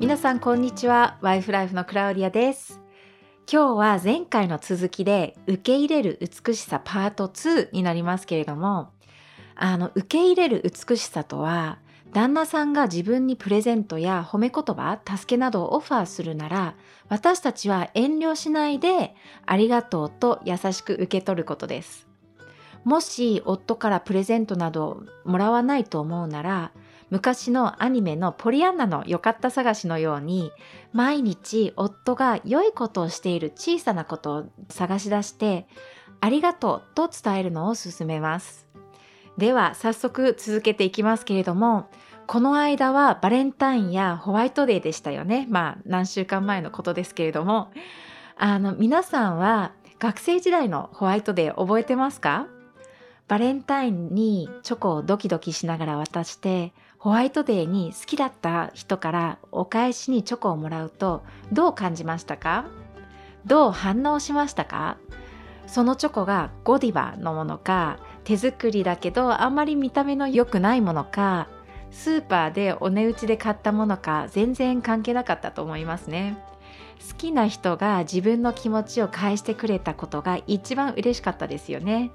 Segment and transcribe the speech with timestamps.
[0.00, 2.80] 皆さんこんにちはワイフライフのクラウディアです
[3.50, 8.92] 今日は前回の続きで受け入れる美しさパート2になりますけれども
[9.56, 11.80] あの受け入れる美しさとは
[12.12, 16.74] 旦那さんが自分にプレゼントや褒め言葉、助けなどをオファーするなら、
[17.08, 22.08] 私たちは遠慮しないで、ありがとうと優しく受け取ることです。
[22.84, 26.72] もし夫からプレゼントなどもらわないと思うなら、
[27.10, 30.52] 昔のアニメのポリアンナの良かった探しのように
[30.92, 35.66] 毎日夫が良いことをしている小さなことを探し出して
[36.20, 38.66] ありがとうと伝えるのを勧めます。
[39.36, 41.88] では早速続けていきますけれども
[42.26, 45.46] この間はバレンタインやホワイトデーでしたよね。
[45.48, 47.70] まあ何週間前のことですけれども。
[48.40, 52.46] あの皆さんは学生時代のホワイトデー覚えてますか？
[53.26, 62.66] バレンタインにチョコをドキドキしながら渡してホワイトデーに好きだった人からお返しにチョコをもらうとどう感じましたか？
[63.46, 64.98] どう反応しましたか？
[65.68, 71.46] そのチョコがゴディバのものか手作りだけどあんまり見た目の良くないものか
[71.92, 76.36] スーパーでお値打ちで買ったものか全然関係なかったと思いますね。
[77.08, 82.10] 好きな人が自分の気持ちを返してくれたことが一番嬉しかったですよね。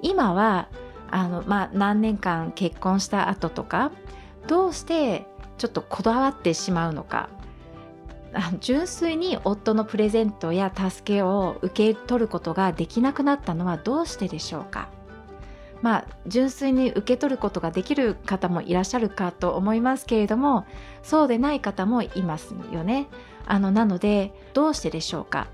[0.00, 0.68] 今は
[1.12, 3.92] あの、まあ、何年間結婚した後とか
[4.48, 5.26] どうして
[5.58, 7.28] ちょっとこだわってしまうのか。
[8.60, 14.88] 純粋に夫のプレゼントや助けを受け取ることができなくなったのはどうしてでしょうか。
[15.82, 20.64] まあ純粋に受け取ることができる方もいらっしゃるかと思いますけれども
[21.02, 23.08] そうでない方もいますよね。
[23.46, 25.48] あのなのでどうしてでしょうか。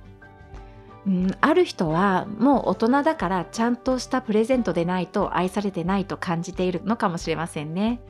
[1.06, 8.00] うん、ある人はもう大人だからちゃんとしたプレゼントでないと愛されてないと感じているのかもしれませんね。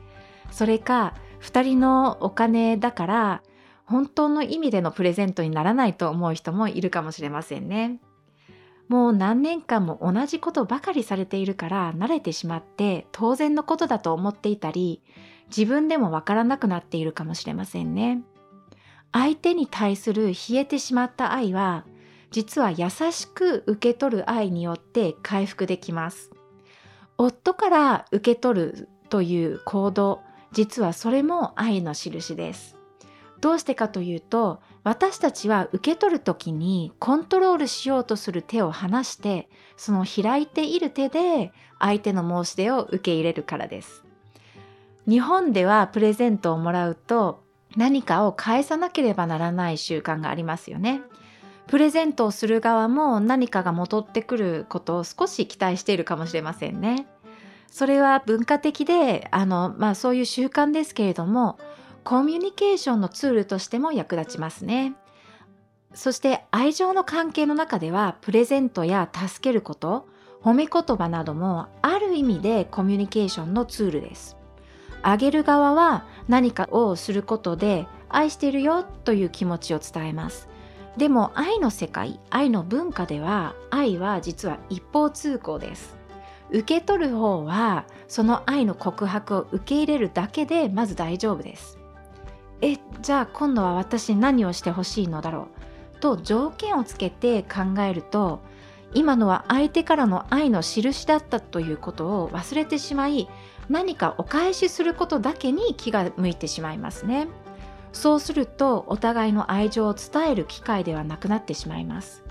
[0.51, 3.43] それか2人のお金だから
[3.85, 7.99] 本当の意味でのプレゼントにならないと思う人もいるかもしれませんね。
[8.87, 15.03] もう何年間も同じことばかりされているから慣れてしまって当然のことだと思っていたり
[15.55, 18.23] 自分でもわからなくなっているかもしれませんね。
[19.11, 21.85] 相手に対する冷えてしまった愛は
[22.31, 26.31] 実は優しく受け取る愛によって回復できます。
[27.17, 32.75] 夫から受け取るという行動、実はそれも愛の印です。
[33.41, 44.03] どうしてかというと、私たちは受け取る時にコントロールしようとする手を離して、その開いている手で相手の申し出を受け入れるからです。
[45.07, 47.43] 日本ではプレゼントをもらうと
[47.75, 51.01] 何かを返さなければならない習慣がありますよね。
[51.69, 57.05] プレゼントをする側も何かが戻ってくることを少し期待しているかもしれませんね。
[57.67, 61.59] それは文化的であの、まあ、そういう習慣ですけれども
[62.03, 64.95] コミュニケーションのツールとしても役立ちますね。
[65.93, 70.07] そして愛情の関係の中ではプレゼントや助けること
[70.41, 74.37] 褒め言葉などもある意味でコミュニケーションのツールです。
[75.03, 80.49] あげる側は何かをすることで愛しているよという気持ちを伝えます。
[80.97, 85.97] でも愛の世界愛の文化では愛は実は一方通行です。
[86.51, 91.77] 受け取る方はその愛の告白を受け入れるだけでまず大丈夫です。
[92.61, 95.47] えじゃあ今度は私何をしてほしいのだろ
[95.95, 95.99] う？
[95.99, 98.41] と条件をつけて考えると
[98.93, 103.29] 今のは相手からの愛の印だったということを忘れてしまい
[103.69, 107.27] 何かお返しすることだけに気が向いてしまいますね。
[107.91, 112.23] そうするとお互いの愛情を伝える機会ではなくなってしまいます。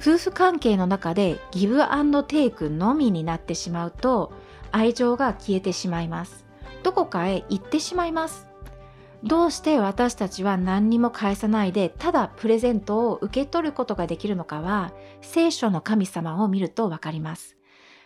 [0.00, 4.32] 夫婦関係の中でギブアンドテイクのみになってしまうと
[4.72, 6.44] 愛情が消えてしまいます。
[6.82, 8.48] どこかへ行ってしまいます。
[9.22, 14.92] どうして私たちは何にも返さないでただプレゼントを受け取ることができるのかは
[15.22, 17.53] 聖書の神様を見るとわかります。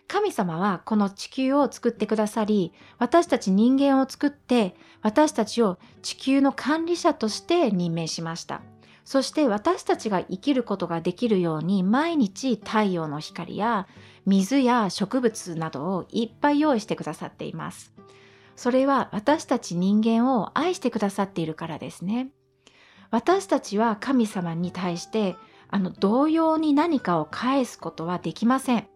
[0.09, 8.63] 神様はこの地球を作ってくださり、私たち人間を作って、私たちを地球の管理者として任命しました。
[9.05, 13.87] そして私たちが生きることができるように毎日太陽の光や
[14.27, 17.93] 水や植物などをいっぱい用意してくださっています。
[18.57, 22.29] それは私たち人間を愛してくださっているからですね。
[23.11, 25.37] 私たちは神様に対して
[25.69, 28.89] あの同様に何かを返すことはできません。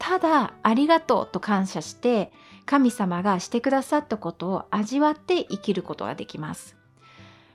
[0.00, 2.32] ただありがとうと感謝して
[2.66, 6.76] 神様がしてくださったことを味わって生きることができます。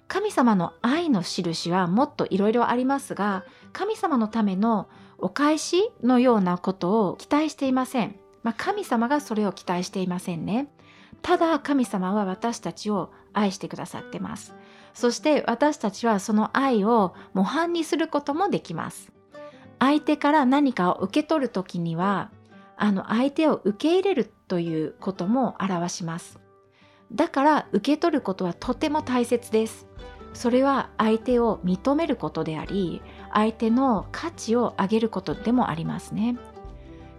[0.07, 3.43] 神様の愛の印はもっといろいろありますが
[3.73, 4.87] 神様のための
[5.17, 8.15] お返しのようなことを期待していません。
[8.43, 10.69] まあ、神様がそれを期待していませんね。
[11.25, 14.53] ただ神様は私たちを愛してくださってます
[14.93, 19.11] そして私たちはその愛を模範にすることもできます
[19.79, 22.29] 相手から何かを受け取る時には
[22.77, 26.39] あの相手を受け入れるということも表します。
[27.11, 29.87] だから受け取ることはとても大切です。
[30.33, 33.01] それは相手を認めることであり
[33.33, 36.37] 相手の価値を上げることでもありますね。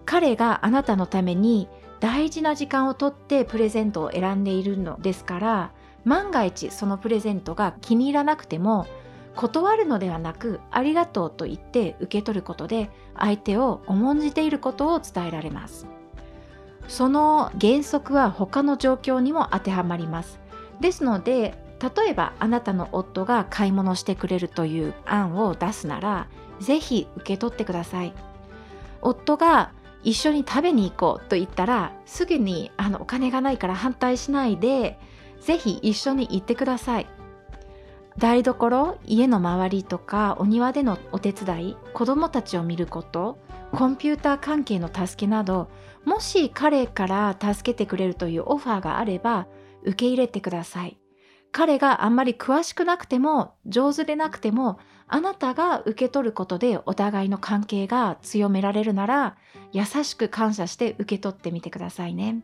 [0.05, 1.69] 彼があなたのために
[2.01, 5.73] 大事な時間をとってプレゼントを選んでいるのですから
[6.05, 8.87] 万が一そのプレゼントが気に入らなくても
[9.37, 15.87] 断るのではなくありがとうと言って受け取ることで相手を重んじていることを伝えられます。
[16.89, 20.41] その原則は他の状況にも当てはまります。
[20.81, 26.27] ですので例えばあなたの夫が買い物してくれるという案を出すなら
[26.59, 28.15] ぜひ受け取ってください。
[29.03, 29.73] 夫が
[30.03, 34.99] 一緒に食べに行こうと言ったらすぐにあのお金がないから反対しないで
[35.41, 37.07] ぜひ一緒に行ってください。
[38.19, 43.39] 台所家の周りとかお庭でのお手伝い子供たちを見ること
[43.73, 45.69] コンピューター関係の助けなど
[46.07, 49.47] もし彼から助けてくれるというオファーがあれば
[49.83, 50.99] 受け入れてください。
[51.53, 54.79] 彼があんまり詳しくなくても上手でなくても
[55.09, 59.37] あなたが受け取ることでお互いの関係が強められるなら
[59.73, 62.43] 優しく感謝して受け取ってみてくださいね。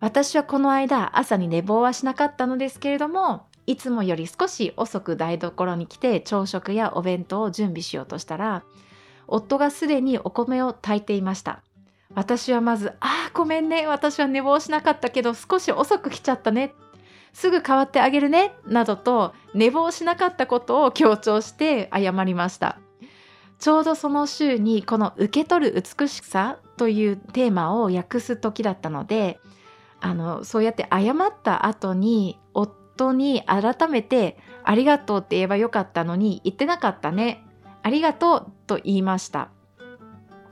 [0.00, 8.64] 私はこの間朝に寝坊はしなかったのですけれどもいつもより少し遅く台所に来て朝食やお弁当を準備しようとしたら
[9.26, 11.62] 夫がすでにお米を炊いていました。
[12.14, 13.86] 私はまず「ああごめんね。
[13.86, 16.72] 私は寝坊しなかったけど少し遅く来ちゃったね」
[17.34, 18.54] すぐ変わってあげるね。
[18.66, 22.78] などと寝坊しなかったことを強調して謝りました。
[23.58, 29.38] ちょうどその週にこの受け取る美しさというテーマを訳す時だったので
[30.00, 32.38] あのそうやって謝った後に
[32.98, 37.44] 夫に改めてありがとうって言えばよかったのに言ってなかったね。
[37.82, 39.50] ありがとうと言いました、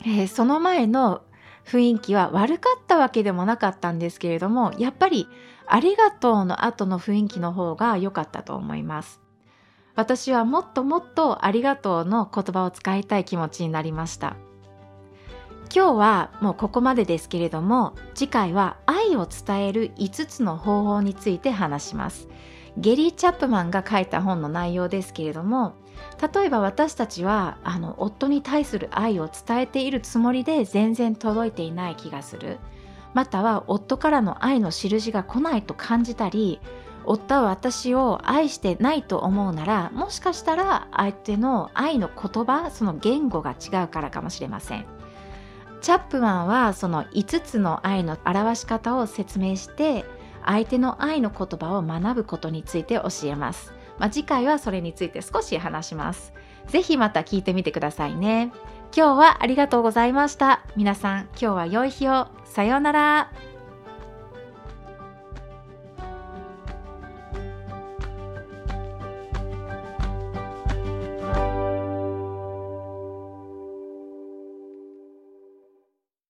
[0.05, 1.23] えー、その前の
[1.67, 5.29] 雰囲気は悪かったわけでもなかったんですけれどもやっぱり
[5.67, 9.21] ありがとうの後の雰囲気の方が良かったと思います。
[9.97, 14.37] 私はもっともっとありがとうの言葉を使いたい気持ちになりました。
[15.75, 22.29] 今日はもうここまでですけれども次回は愛を伝える5つの方法について話します。
[22.79, 25.77] ゲリー・チャップマンが書いた本の内容ですけれども
[26.21, 32.59] 例えば私たちはあの夫に対する愛を伝えているつもりで全然届いていない気がする。
[33.15, 36.61] または夫からの愛の印が来ないと感じたり
[37.07, 44.96] 夫は私を愛してないと思うならもしかしたら相手の愛の言葉その言語が違うからかもしれません。
[45.87, 50.05] チャップマンはその5つの愛の表し方を説明して
[50.45, 56.33] 相手の愛の言葉を学ぶことについて教えます、まあ、次回はそれについて少し話します。
[56.67, 58.51] ぜひまた聞いてみてくださいね。
[58.97, 60.65] 今日はありがとうございました。
[60.75, 62.27] 皆さん今日は良い日を。
[62.45, 63.31] さようなら。